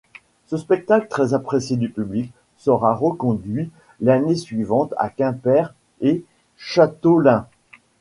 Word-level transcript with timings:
Ce 0.47 0.57
spectacle 0.57 1.07
très 1.09 1.35
apprécié 1.35 1.77
du 1.77 1.87
public 1.87 2.33
sera 2.57 2.95
reconduit 2.95 3.69
l'année 3.99 4.35
suivantes 4.35 4.95
à 4.97 5.09
Quimper 5.11 5.75
et 5.99 6.25
Chateaulin. 6.57 7.47